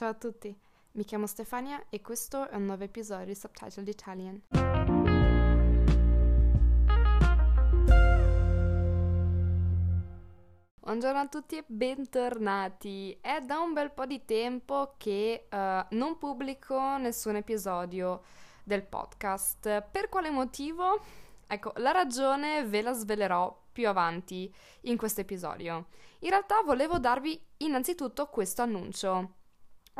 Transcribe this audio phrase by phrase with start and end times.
[0.00, 0.58] Ciao a tutti,
[0.92, 4.40] mi chiamo Stefania e questo è un nuovo episodio di Subtitled Italian.
[10.80, 13.18] Buongiorno a tutti e bentornati.
[13.20, 18.22] È da un bel po' di tempo che uh, non pubblico nessun episodio
[18.64, 19.82] del podcast.
[19.82, 20.98] Per quale motivo?
[21.46, 24.50] Ecco, la ragione ve la svelerò più avanti
[24.82, 25.88] in questo episodio.
[26.20, 29.34] In realtà volevo darvi innanzitutto questo annuncio,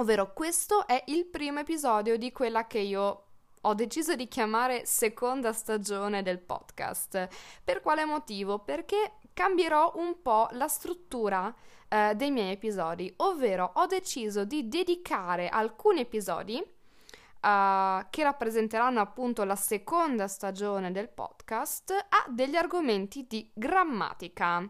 [0.00, 3.24] ovvero questo è il primo episodio di quella che io
[3.60, 7.28] ho deciso di chiamare seconda stagione del podcast.
[7.62, 8.60] Per quale motivo?
[8.60, 11.54] Perché cambierò un po' la struttura
[11.86, 19.44] eh, dei miei episodi, ovvero ho deciso di dedicare alcuni episodi uh, che rappresenteranno appunto
[19.44, 24.66] la seconda stagione del podcast a degli argomenti di grammatica.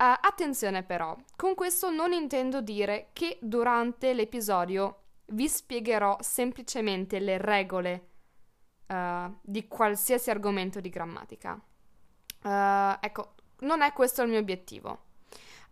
[0.00, 7.36] Uh, attenzione però, con questo non intendo dire che durante l'episodio vi spiegherò semplicemente le
[7.36, 8.08] regole
[8.86, 11.60] uh, di qualsiasi argomento di grammatica.
[12.42, 15.08] Uh, ecco, non è questo il mio obiettivo.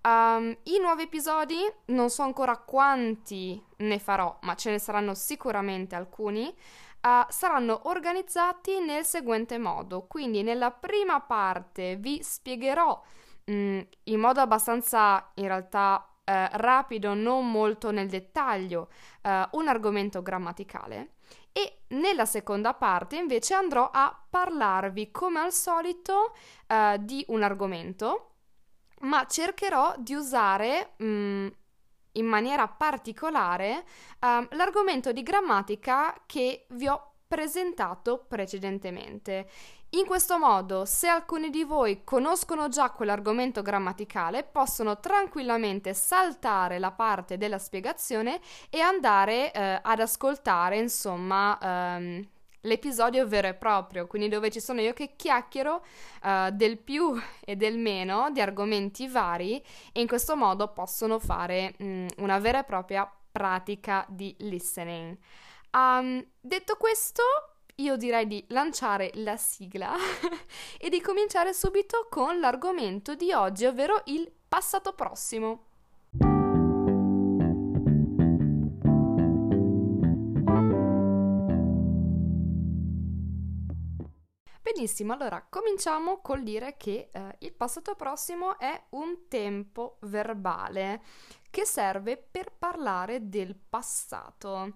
[0.03, 5.95] Um, I nuovi episodi non so ancora quanti ne farò, ma ce ne saranno sicuramente
[5.95, 6.55] alcuni.
[7.01, 10.07] Uh, saranno organizzati nel seguente modo.
[10.07, 13.03] Quindi, nella prima parte vi spiegherò
[13.49, 18.91] mh, mm, in modo abbastanza in realtà uh, rapido, non molto nel dettaglio,
[19.23, 21.15] uh, un argomento grammaticale.
[21.53, 26.35] E nella seconda parte invece andrò a parlarvi come al solito
[27.01, 28.29] di un argomento
[29.01, 31.47] ma cercherò di usare mh, mm,
[32.13, 33.85] in maniera particolare
[34.21, 39.47] um, l'argomento di grammatica che vi ho presentato precedentemente.
[39.91, 46.91] In questo modo, se alcuni di voi conoscono già quell'argomento grammaticale, possono tranquillamente saltare la
[46.91, 48.41] parte della spiegazione
[48.71, 52.29] e andare eh, ad ascoltare, insomma, ehm,
[52.63, 55.85] l'episodio vero e proprio, quindi dove ci sono io che chiacchiero
[56.23, 59.63] uh, del più e del meno di argomenti vari
[59.93, 65.17] e in questo modo possono fare mh, una vera e propria pratica di listening.
[65.73, 67.23] Um, detto questo,
[67.77, 69.95] io direi di lanciare la sigla
[70.79, 75.65] e di cominciare subito con l'argomento di oggi, ovvero il passato prossimo.
[84.61, 91.03] Benissimo, allora cominciamo col dire che eh, il passato prossimo è un tempo verbale
[91.51, 94.75] che serve per parlare del passato.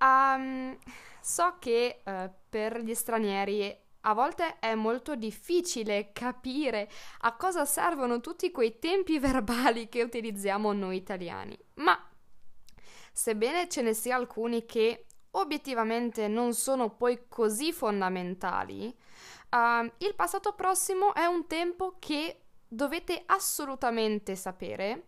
[0.00, 0.76] Um,
[1.20, 6.88] so che uh, per gli stranieri a volte è molto difficile capire
[7.22, 11.98] a cosa servono tutti quei tempi verbali che utilizziamo noi italiani, ma
[13.12, 18.96] sebbene ce ne sia alcuni che obiettivamente non sono poi così fondamentali,
[19.50, 25.06] Uh, il passato prossimo è un tempo che dovete assolutamente sapere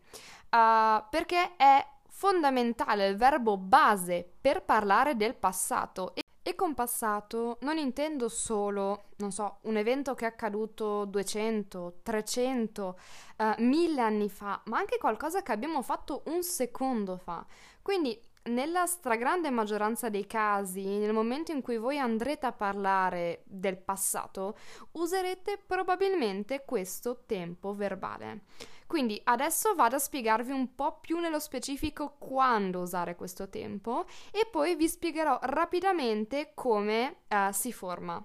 [0.50, 1.86] uh, perché è
[2.20, 6.12] fondamentale il verbo base per parlare del passato.
[6.42, 12.98] E, con passato non intendo solo, non so, un evento che è accaduto 200, 300,
[13.38, 17.42] uh, 1000 anni fa, ma anche qualcosa che abbiamo fatto un secondo fa.
[17.80, 23.78] Quindi nella stragrande maggioranza dei casi, nel momento in cui voi andrete a parlare del
[23.78, 24.58] passato,
[24.92, 28.42] userete probabilmente questo tempo verbale.
[28.90, 34.48] Quindi adesso vado a spiegarvi un po' più nello specifico quando usare questo tempo e
[34.50, 38.20] poi vi spiegherò rapidamente come uh, si forma.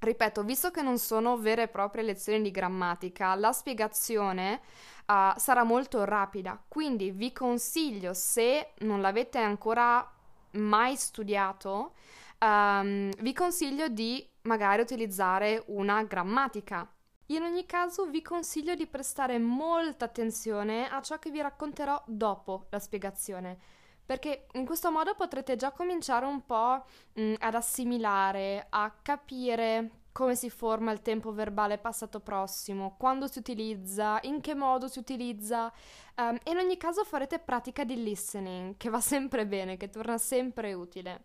[0.00, 4.62] Ripeto, visto che non sono vere e proprie lezioni di grammatica, la spiegazione
[5.06, 6.60] uh, sarà molto rapida.
[6.66, 10.12] Quindi vi consiglio, se non l'avete ancora
[10.54, 11.92] mai studiato,
[12.40, 16.84] um, vi consiglio di magari utilizzare una grammatica.
[17.28, 22.66] In ogni caso vi consiglio di prestare molta attenzione a ciò che vi racconterò dopo
[22.68, 23.56] la spiegazione,
[24.04, 26.84] perché in questo modo potrete già cominciare un po'
[27.14, 33.38] mh, ad assimilare, a capire come si forma il tempo verbale passato prossimo, quando si
[33.38, 35.72] utilizza, in che modo si utilizza
[36.16, 40.74] um, in ogni caso farete pratica di listening, che va sempre bene, che torna sempre
[40.74, 41.24] utile.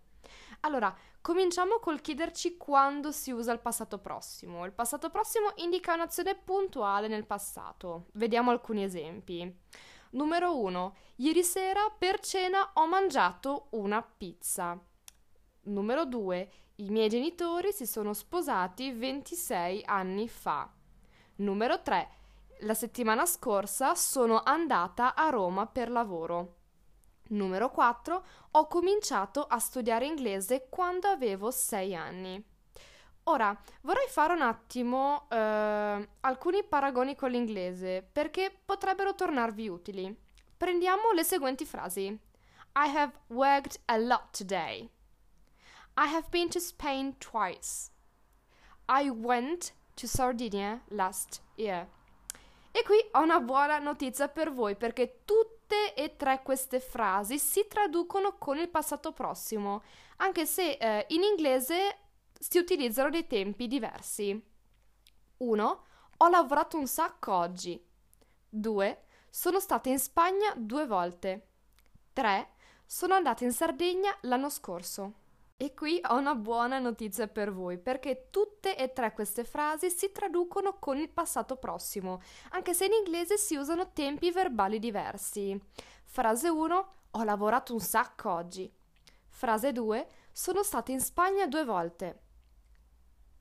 [0.62, 4.66] Allora, cominciamo col chiederci quando si usa il passato prossimo.
[4.66, 8.08] Il passato prossimo indica un'azione puntuale nel passato.
[8.14, 9.56] Vediamo alcuni esempi.
[10.12, 10.96] Numero 1.
[11.18, 14.80] Ieri sera per cena ho mangiato una pizza.
[15.64, 16.52] Numero 2.
[16.76, 20.72] I miei genitori si sono sposati 26 anni fa.
[21.36, 22.10] Numero 3.
[22.62, 26.59] La settimana scorsa sono andata a Roma per lavoro.
[27.30, 28.24] Numero 4.
[28.52, 32.44] Ho cominciato a studiare inglese quando avevo 6 anni.
[33.24, 40.18] Ora, vorrei fare un attimo eh, alcuni paragoni con l'inglese perché potrebbero tornarvi utili.
[40.58, 42.06] Prendiamo le seguenti frasi.
[42.08, 44.90] I have worked a lot today.
[45.96, 47.92] I have been to Spain twice.
[48.88, 51.88] I went to Sardinia last year.
[52.72, 55.24] E qui ho una buona notizia per voi perché
[55.70, 59.84] tutte e tre queste frasi si traducono con il passato prossimo,
[60.18, 61.98] anche se eh, in inglese
[62.40, 64.44] si utilizzano dei tempi diversi.
[65.38, 65.84] 1.
[66.18, 67.80] Ho lavorato un sacco oggi.
[68.50, 69.04] 2.
[69.30, 71.50] Sono stata in Spagna due volte.
[72.14, 72.48] 3.
[72.86, 75.14] Sono andata in Sardegna l'anno scorso.
[75.62, 80.10] E qui ho una buona notizia per voi, perché tutte e tre queste frasi si
[80.14, 82.22] traducono con il passato prossimo,
[82.52, 85.62] anche se in inglese si usano tempi verbali diversi.
[86.06, 86.94] Frase 1.
[87.12, 88.74] Ho lavorato un sacco oggi.
[89.28, 90.08] Frase 2.
[90.32, 92.22] Sono stata in Spagna due volte.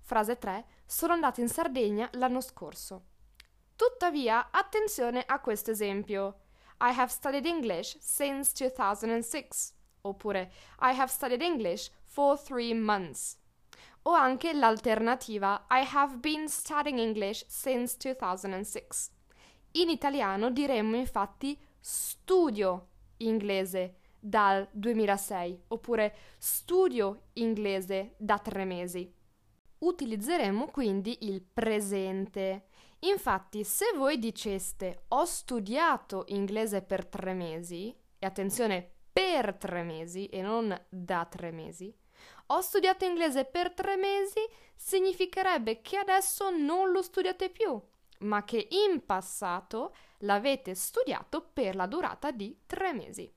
[0.01, 0.67] Frase 3.
[0.87, 3.05] Sono andata in Sardegna l'anno scorso.
[3.77, 6.41] Tuttavia, attenzione a questo esempio.
[6.81, 9.78] I have studied English since 2006.
[10.03, 10.51] Oppure
[10.81, 13.39] I have studied English for three months.
[14.03, 19.11] O anche l'alternativa I have been studying English since 2006.
[19.73, 29.17] In italiano diremmo infatti studio inglese dal 2006 oppure studio inglese da tre mesi
[29.79, 32.67] utilizzeremo quindi il presente.
[33.01, 40.27] Infatti, se voi diceste ho studiato inglese per tre mesi, e attenzione, per tre mesi
[40.27, 41.93] e non da tre mesi,
[42.47, 44.41] ho studiato inglese per tre mesi
[44.77, 47.83] significherebbe che adesso non lo studiate più,
[48.19, 53.29] ma che in passato l'avete studiato per la durata di tre mesi.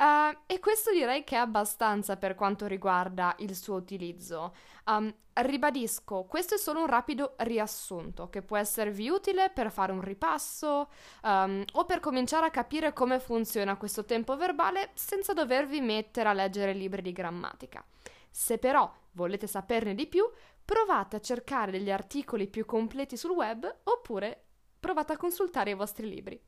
[0.00, 4.54] Uh, e questo direi che è abbastanza per quanto riguarda il suo utilizzo.
[4.86, 10.00] Um, ribadisco, questo è solo un rapido riassunto che può esservi utile per fare un
[10.00, 10.88] ripasso
[11.22, 16.32] um, o per cominciare a capire come funziona questo tempo verbale senza dovervi mettere a
[16.32, 17.84] leggere libri di grammatica.
[18.30, 20.24] Se però volete saperne di più,
[20.64, 24.44] provate a cercare degli articoli più completi sul web oppure
[24.80, 26.42] provate a consultare i vostri libri.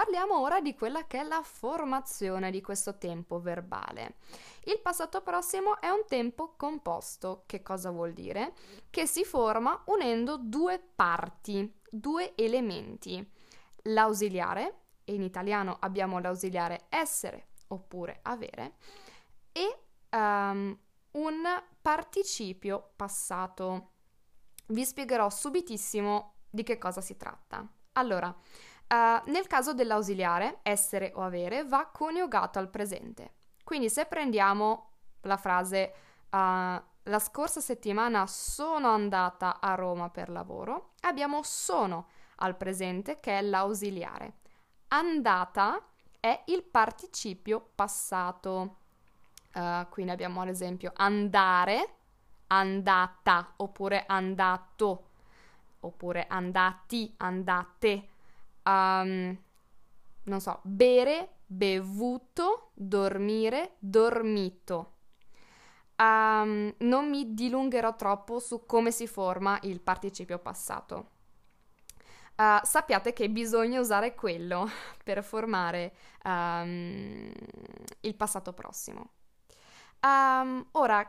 [0.00, 4.14] Parliamo ora di quella che è la formazione di questo tempo verbale.
[4.64, 7.42] Il passato prossimo è un tempo composto.
[7.44, 8.54] Che cosa vuol dire?
[8.88, 13.30] Che si forma unendo due parti, due elementi.
[13.82, 18.76] L'ausiliare, e in italiano abbiamo l'ausiliare essere oppure avere,
[19.52, 19.80] e
[20.16, 20.78] um,
[21.10, 23.90] un participio passato.
[24.68, 27.68] Vi spiegherò subitissimo di che cosa si tratta.
[27.92, 28.34] Allora,
[28.92, 33.34] Uh, nel caso dell'ausiliare, essere o avere, va coniugato al presente.
[33.62, 34.88] Quindi se prendiamo
[35.22, 35.94] la frase
[36.30, 36.36] uh,
[37.04, 43.42] la scorsa settimana sono andata a Roma per lavoro, abbiamo sono al presente che è
[43.42, 44.38] l'ausiliare.
[44.88, 45.80] Andata
[46.18, 48.78] è il participio passato.
[49.54, 51.94] Uh, quindi abbiamo ad esempio andare,
[52.48, 55.10] andata, oppure andato,
[55.78, 58.08] oppure andati, andate
[58.64, 59.38] um,
[60.24, 64.94] non so, bere, bevuto, dormire, dormito.
[65.96, 71.10] Um, non mi dilungherò troppo su come si forma il participio passato.
[72.36, 74.66] Uh, sappiate che bisogna usare quello
[75.04, 75.92] per formare
[76.24, 77.30] um,
[78.00, 79.10] il passato prossimo.
[80.00, 81.06] Um, ora,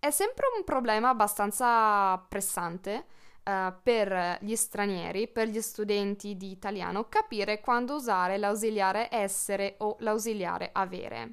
[0.00, 3.06] è sempre un problema abbastanza pressante
[3.50, 9.96] uh, per gli stranieri, per gli studenti di italiano, capire quando usare l'ausiliare essere o
[10.00, 11.32] l'ausiliare avere.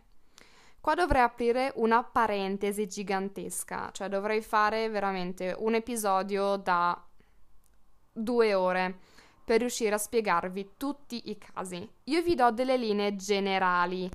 [0.81, 7.01] Qua dovrei aprire una parentesi gigantesca, cioè dovrei fare veramente un episodio da
[8.13, 8.99] due ore
[9.43, 11.89] per riuscire a spiegarvi tutti i casi.
[12.05, 14.09] Io vi do delle linee generali,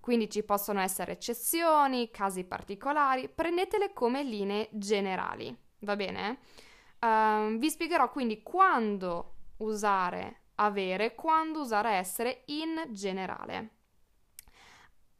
[0.00, 6.38] quindi ci possono essere eccezioni, casi particolari, prendetele come linee generali, va bene?
[7.02, 13.70] Uh, vi spiegherò quindi quando usare avere, quando usare essere in generale.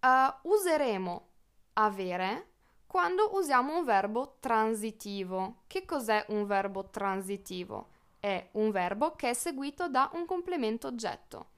[0.00, 1.28] Uh, useremo
[1.74, 2.50] avere
[2.86, 5.62] quando usiamo un verbo transitivo.
[5.66, 7.88] Che cos'è un verbo transitivo?
[8.20, 11.48] È un verbo che è seguito da un complemento oggetto,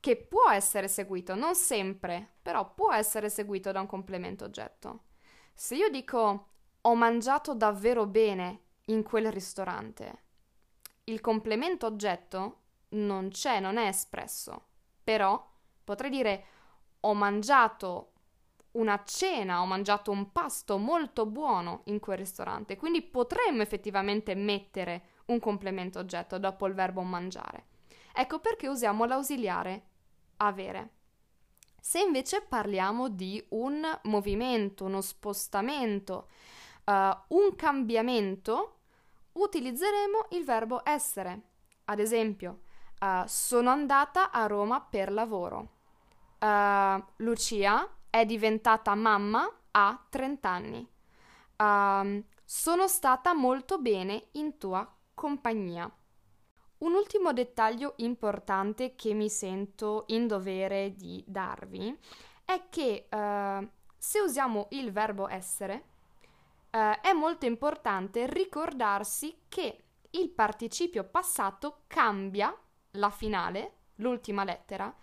[0.00, 5.04] che può essere seguito, non sempre, però può essere seguito da un complemento oggetto.
[5.54, 6.48] Se io dico
[6.82, 10.24] ho mangiato davvero bene in quel ristorante.
[11.04, 14.66] Il complemento oggetto non c'è, non è espresso,
[15.02, 15.54] però
[15.86, 16.44] Potrei dire
[17.02, 18.10] ho mangiato
[18.72, 25.10] una cena, ho mangiato un pasto molto buono in quel ristorante, quindi potremmo effettivamente mettere
[25.26, 27.66] un complemento oggetto dopo il verbo mangiare.
[28.12, 29.84] Ecco perché usiamo l'ausiliare
[30.38, 30.90] avere.
[31.80, 36.30] Se invece parliamo di un movimento, uno spostamento,
[36.84, 38.75] uh, un cambiamento,
[39.36, 41.42] utilizzeremo il verbo essere.
[41.84, 42.60] Ad esempio,
[43.00, 45.74] uh, sono andata a Roma per lavoro.
[46.38, 50.88] Uh, Lucia è diventata mamma a 30 anni.
[51.56, 55.90] Uh, sono stata molto bene in tua compagnia.
[56.78, 61.98] Un ultimo dettaglio importante che mi sento in dovere di darvi
[62.44, 65.95] è che uh, se usiamo il verbo essere,
[66.76, 72.54] uh, è molto importante ricordarsi che il participio passato cambia
[72.92, 74.94] la finale, l'ultima lettera,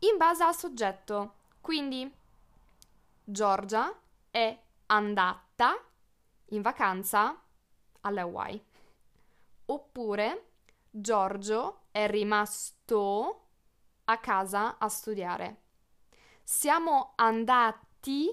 [0.00, 1.34] in base al soggetto.
[1.60, 2.12] Quindi
[3.22, 3.96] Giorgia
[4.30, 5.76] è andata
[6.46, 7.40] in vacanza
[8.00, 8.64] alle Hawaii.
[9.66, 10.50] Oppure
[10.90, 13.46] Giorgio è rimasto
[14.04, 15.62] a casa a studiare.
[16.42, 18.28] Siamo andati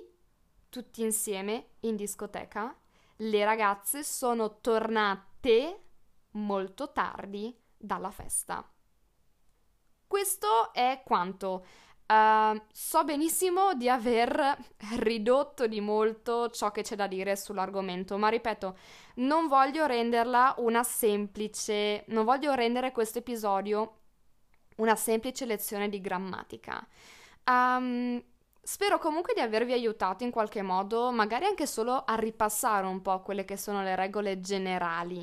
[0.69, 2.75] tutti insieme in discoteca.
[3.17, 5.83] Le ragazze sono tornate
[6.31, 8.67] molto tardi dalla festa.
[10.05, 11.65] Questo è quanto.
[12.07, 14.57] Uh, so benissimo di aver
[14.99, 18.77] ridotto di molto ciò che c'è da dire sull'argomento, ma ripeto,
[19.15, 23.95] non voglio renderla una semplice, non voglio rendere questo episodio
[24.77, 26.85] una semplice lezione di grammatica.
[27.45, 28.23] Um,
[28.67, 33.21] spero comunque di avervi aiutato in qualche modo, magari anche solo a ripassare un po'
[33.21, 35.19] quelle che sono le regole generali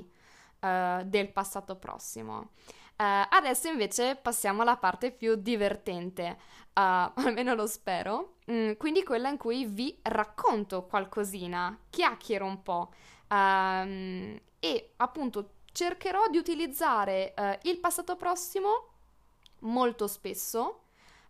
[0.60, 2.52] uh, del passato prossimo.
[2.96, 6.38] Uh, adesso invece passiamo alla parte più divertente,
[6.72, 6.80] uh,
[7.20, 12.94] almeno lo spero, mm, quindi quella in cui vi racconto qualcosina, chiacchiero un po'
[13.28, 18.88] um, e appunto cercherò di utilizzare uh, il passato prossimo
[19.60, 20.78] molto spesso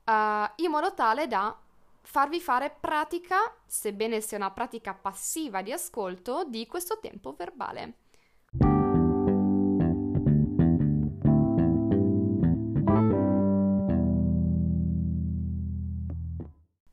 [0.06, 1.58] in modo tale da
[2.04, 7.94] farvi fare pratica, sebbene sia una pratica passiva di ascolto, di questo tempo verbale.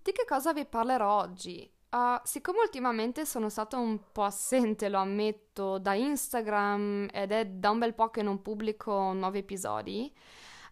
[0.01, 1.69] Di che cosa vi parlerò oggi?
[1.89, 7.69] Uh, siccome ultimamente sono stata un po' assente, lo ammetto, da Instagram ed è da
[7.69, 10.11] un bel po' che non pubblico nuovi episodi,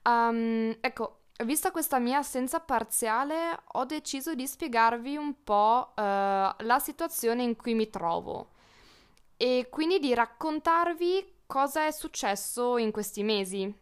[0.03, 6.79] um, ecco, vista questa mia assenza parziale, ho deciso di spiegarvi un po' uh, la
[6.81, 8.51] situazione in cui mi trovo
[9.41, 13.73] e quindi di raccontarvi cosa è successo in questi mesi.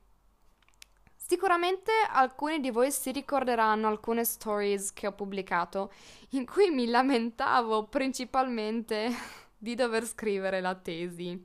[1.16, 5.92] Sicuramente alcuni di voi si ricorderanno alcune stories che ho pubblicato
[6.30, 9.12] in cui mi lamentavo principalmente
[9.58, 11.44] di dover scrivere la tesi.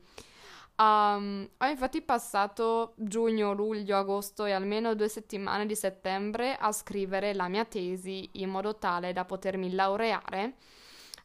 [0.74, 7.34] Um, ho infatti passato giugno, luglio, agosto e almeno due settimane di settembre a scrivere
[7.34, 10.54] la mia tesi in modo tale da potermi laureare,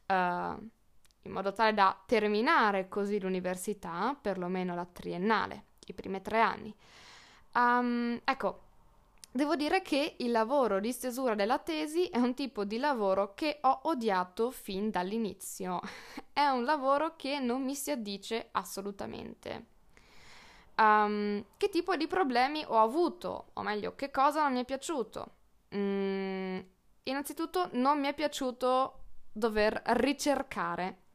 [0.07, 6.75] uh, in modo tale da terminare così l'università, perlomeno la triennale, i primi tre anni.
[7.53, 8.61] Um, ecco,
[9.31, 13.59] devo dire che il lavoro di stesura della tesi è un tipo di lavoro che
[13.61, 15.79] ho odiato fin dall'inizio.
[16.37, 19.65] È un lavoro che non mi si addice assolutamente.
[20.75, 23.47] Um, che tipo di problemi ho avuto?
[23.53, 25.31] O meglio, che cosa non mi è piaciuto?
[25.75, 26.59] Mm,
[27.05, 28.99] innanzitutto non mi è piaciuto
[29.31, 31.05] dover ricercare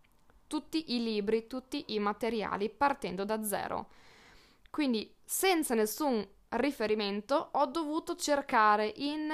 [0.49, 3.91] tutti i libri, tutti i materiali partendo da zero.
[4.71, 9.31] Quindi senza nessun riferimento ho dovuto cercare in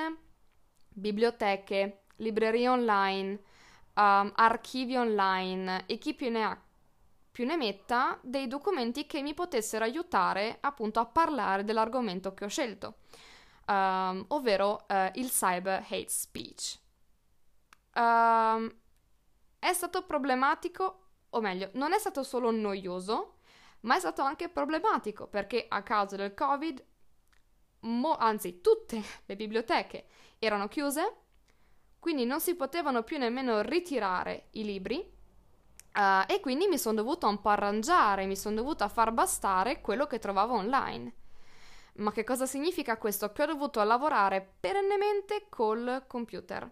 [0.90, 3.40] biblioteche, librerie online,
[3.98, 6.62] um, archivi online e chi più ne ha
[7.30, 12.48] più ne metta dei documenti che mi potessero aiutare appunto a parlare dell'argomento che ho
[12.48, 12.96] scelto,
[13.66, 16.80] um, ovvero uh, il cyber hate speech.
[17.94, 18.68] Um,
[19.60, 23.36] è stato problematico, o meglio, non è stato solo noioso,
[23.82, 26.84] ma è stato anche problematico perché a causa del Covid,
[27.80, 30.08] mo- anzi tutte le biblioteche
[30.40, 31.27] erano chiuse,
[31.98, 37.26] quindi non si potevano più nemmeno ritirare i libri uh, e quindi mi sono dovuta
[37.26, 41.12] un po' arrangiare, mi sono dovuta far bastare quello che trovavo online.
[41.96, 43.32] Ma che cosa significa questo?
[43.32, 46.70] Che ho dovuto lavorare perennemente col computer.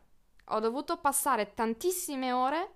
[0.50, 2.68] Ho dovuto passare tantissime ore uh,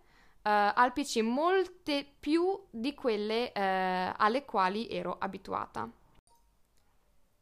[0.42, 5.88] al PC molte più di quelle uh, alle quali ero abituata.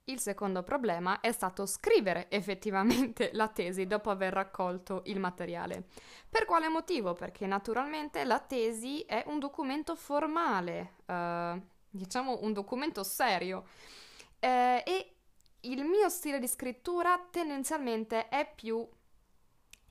[0.08, 5.84] Il secondo problema è stato scrivere effettivamente la tesi dopo aver raccolto il materiale.
[6.30, 7.12] Per quale motivo?
[7.12, 11.60] Perché naturalmente la tesi è un documento formale, eh,
[11.90, 13.66] diciamo un documento serio,
[14.38, 15.14] eh, e
[15.60, 18.88] il mio stile di scrittura tendenzialmente è più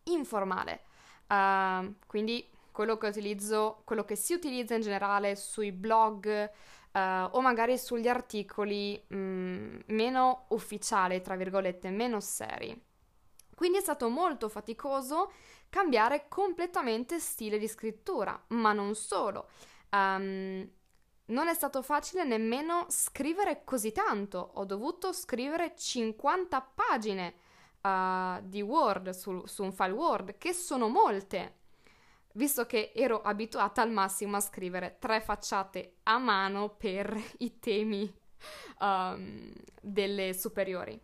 [0.06, 0.82] informale.
[1.28, 6.50] Uh, quindi quello che utilizzo, quello che si utilizza in generale sui blog
[6.98, 12.86] uh, o magari sugli articoli mh, mm, meno ufficiali, tra virgolette, meno seri.
[13.56, 15.32] Quindi è stato molto faticoso
[15.70, 19.50] cambiare completamente stile di scrittura, ma non solo.
[19.92, 20.70] Um,
[21.30, 24.52] non è stato facile nemmeno scrivere così tanto.
[24.56, 27.34] Ho dovuto scrivere 50 pagine
[27.82, 31.56] uh, di Word su, su un file Word, che sono molte
[32.38, 38.12] visto che ero abituata al massimo a scrivere tre facciate a mano per i temi
[38.80, 39.52] um,
[39.82, 41.00] delle superiori.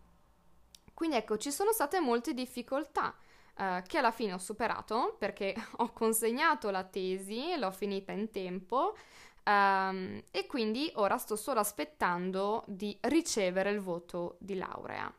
[0.94, 3.16] Quindi ecco, ci sono state molte difficoltà
[3.58, 8.96] uh, che alla fine ho superato perché ho consegnato la tesi, l'ho finita in tempo
[9.44, 15.12] um, e quindi ora sto solo aspettando di ricevere il voto di laurea.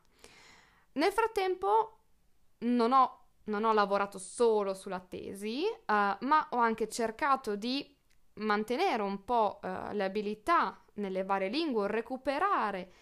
[0.93, 1.99] Nel frattempo
[2.59, 7.95] non ho non ho lavorato solo sulla tesi, uh, ma ho anche cercato di
[8.35, 12.93] mantenere un po' uh, le abilità nelle varie lingue, recuperare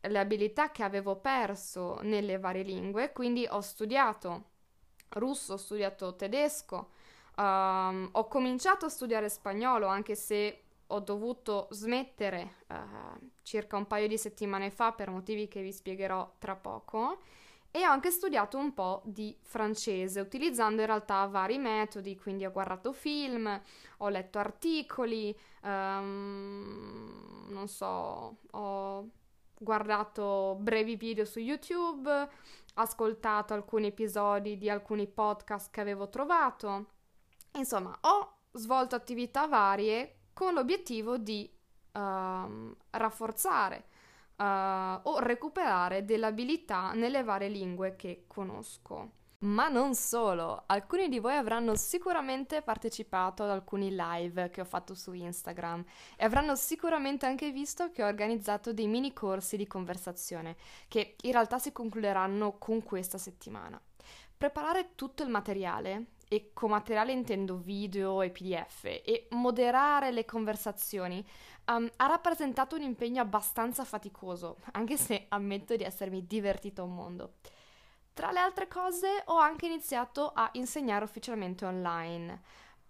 [0.00, 4.50] le abilità che avevo perso nelle varie lingue, quindi ho studiato
[5.10, 6.90] russo, ho studiato tedesco,
[7.36, 14.06] um, ho cominciato a studiare spagnolo anche se ho dovuto smettere uh, circa un paio
[14.06, 17.20] di settimane fa per motivi che vi spiegherò tra poco
[17.76, 22.52] e ho anche studiato un po' di francese, utilizzando in realtà vari metodi, quindi ho
[22.52, 23.60] guardato film,
[23.96, 29.08] ho letto articoli, um, non so, ho
[29.58, 32.28] guardato brevi video su YouTube,
[32.74, 36.90] ascoltato alcuni episodi di alcuni podcast che avevo trovato.
[37.54, 41.52] Insomma, ho svolto attività varie con l'obiettivo di
[41.94, 43.86] um, rafforzare
[44.36, 49.22] uh, o recuperare delle abilità nelle varie lingue che conosco.
[49.44, 54.94] Ma non solo, alcuni di voi avranno sicuramente partecipato ad alcuni live che ho fatto
[54.94, 55.84] su Instagram
[56.16, 60.56] e avranno sicuramente anche visto che ho organizzato dei mini corsi di conversazione
[60.88, 63.78] che in realtà si concluderanno con questa settimana.
[64.36, 71.24] Preparare tutto il materiale e con materiale intendo video e PDF e moderare le conversazioni
[71.66, 77.32] um, ha rappresentato un impegno abbastanza faticoso, anche se ammetto di essermi divertito un mondo.
[78.12, 82.40] Tra le altre cose ho anche iniziato a insegnare ufficialmente online.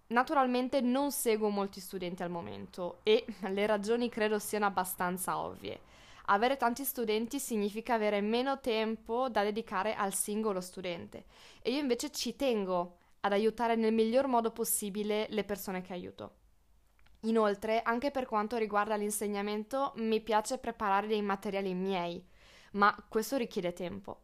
[0.09, 5.81] Naturalmente non seguo molti studenti al momento e le ragioni credo siano abbastanza ovvie.
[6.27, 11.25] Avere tanti studenti significa avere meno tempo da dedicare al singolo studente
[11.61, 16.37] e io invece ci tengo ad aiutare nel miglior modo possibile le persone che aiuto.
[17.21, 22.23] Inoltre, anche per quanto riguarda l'insegnamento, mi piace preparare dei materiali miei,
[22.73, 24.21] ma questo richiede tempo.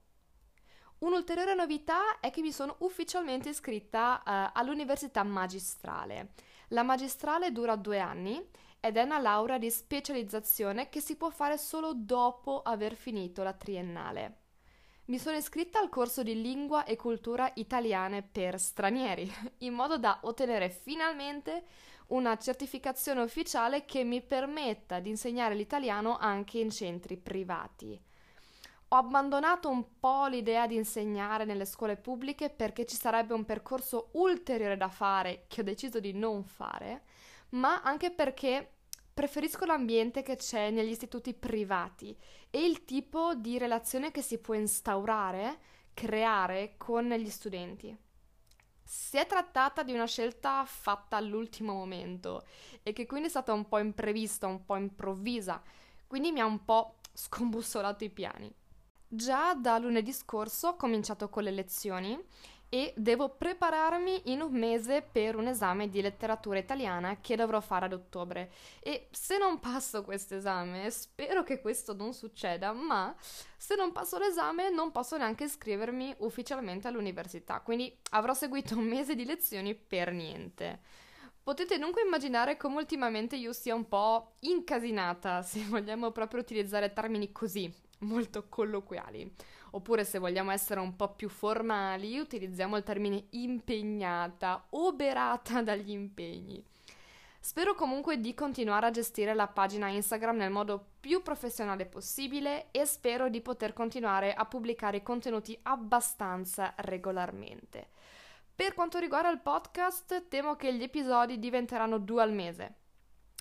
[0.99, 6.35] Un'ulteriore novità è che mi sono ufficialmente iscritta uh, all'università magistrale.
[6.69, 8.47] La magistrale dura due anni
[8.81, 13.55] ed è una laurea di specializzazione che si può fare solo dopo aver finito la
[13.55, 14.39] triennale.
[15.11, 20.20] Mi sono iscritta al corso di lingua e cultura italiane per stranieri, in modo da
[20.23, 21.64] ottenere finalmente
[22.11, 28.01] una certificazione ufficiale che mi permetta di insegnare l'italiano anche in centri privati.
[28.92, 34.11] Ho abbandonato un po' l'idea di insegnare nelle scuole pubbliche perché ci sarebbe un percorso
[34.12, 37.03] ulteriore da fare che ho deciso di non fare,
[37.51, 38.75] ma anche perché
[39.12, 42.16] preferisco l'ambiente che c'è negli istituti privati
[42.51, 45.59] e il tipo di relazione che si può instaurare,
[45.94, 47.96] creare con gli studenti.
[48.83, 52.44] Si è trattata di una scelta fatta all'ultimo momento
[52.83, 55.62] e che quindi è stata un po' imprevista, un po' improvvisa,
[56.07, 58.53] quindi mi ha un po' scombussolato i piani.
[59.07, 62.18] Già da lunedì scorso ho cominciato con le lezioni
[62.73, 67.87] e devo prepararmi in un mese per un esame di letteratura italiana che dovrò fare
[67.87, 68.53] ad ottobre.
[68.81, 73.13] E se non passo questo esame, spero che questo non succeda, ma
[73.57, 79.17] se non passo l'esame non posso neanche iscrivermi ufficialmente all'università, quindi avrò seguito un mese
[79.17, 80.81] di lezioni per niente.
[81.43, 87.33] Potete dunque immaginare come ultimamente io sia un po' incasinata, se vogliamo proprio utilizzare termini
[87.33, 87.69] così,
[88.01, 89.35] molto colloquiali.
[89.73, 96.65] Oppure se vogliamo essere un po' più formali, utilizziamo il termine impegnata, oberata dagli impegni.
[97.43, 102.85] Spero comunque di continuare a gestire la pagina Instagram nel modo più professionale possibile e
[102.85, 107.89] spero di poter continuare a pubblicare contenuti abbastanza regolarmente.
[108.55, 112.75] Per quanto riguarda il podcast, temo che gli episodi diventeranno due al mese.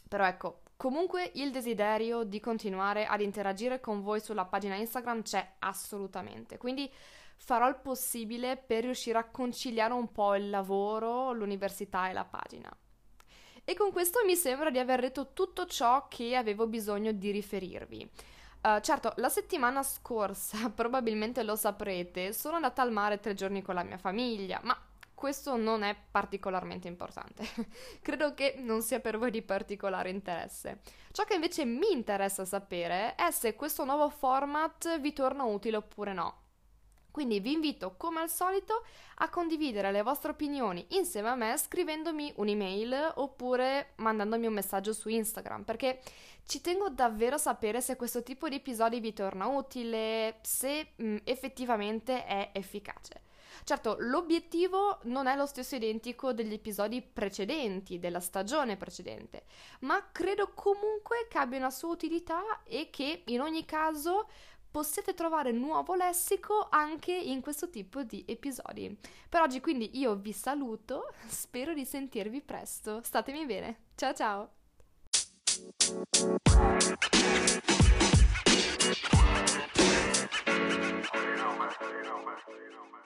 [0.07, 5.55] Però ecco, comunque il desiderio di continuare ad interagire con voi sulla pagina Instagram c'è
[5.59, 6.57] assolutamente.
[6.57, 6.89] Quindi
[7.35, 12.73] farò il possibile per riuscire a conciliare un po' il lavoro, l'università e la pagina.
[13.65, 18.09] E con questo mi sembra di aver detto tutto ciò che avevo bisogno di riferirvi.
[18.61, 23.75] Uh, certo, la settimana scorsa, probabilmente lo saprete, sono andata al mare tre giorni con
[23.75, 24.81] la mia famiglia, ma
[25.19, 27.43] questo non è particolarmente importante.
[28.01, 30.79] Credo che non sia per voi di particolare interesse.
[31.11, 36.13] Ciò che invece mi interessa sapere è se questo nuovo format vi torna utile oppure
[36.13, 36.43] no.
[37.11, 42.31] Quindi vi invito come al solito a condividere le vostre opinioni insieme a me scrivendomi
[42.37, 45.99] un'email oppure mandandomi un messaggio su Instagram perché
[46.45, 51.17] ci tengo davvero a sapere se questo tipo di episodi vi torna utile, se mh,
[51.25, 53.27] effettivamente è efficace.
[53.63, 59.43] Certo, l'obiettivo non è lo stesso identico degli episodi precedenti, della stagione precedente,
[59.81, 64.27] ma credo comunque che abbia una sua utilità e che in ogni caso
[64.71, 68.95] possiate trovare nuovo lessico anche in questo tipo di episodi.
[69.27, 74.49] Per oggi quindi io vi saluto, spero di sentirvi presto, statemi bene, ciao ciao!
[81.13, 81.69] You know, man.
[81.81, 82.37] You know, man.
[82.47, 83.03] You know, man.